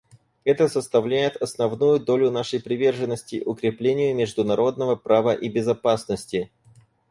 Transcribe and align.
Это 0.45 0.67
составляет 0.67 1.35
основную 1.35 1.99
долю 1.99 2.31
нашей 2.31 2.59
приверженности 2.59 3.43
укреплению 3.45 4.15
международного 4.15 4.95
права 4.95 5.31
и 5.35 5.47
безопасности. 5.47 6.49